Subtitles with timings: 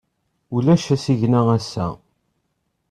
[0.55, 1.87] Ulac asigna ass-a.